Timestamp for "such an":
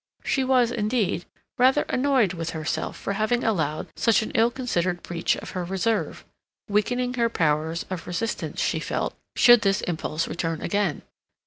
3.95-4.31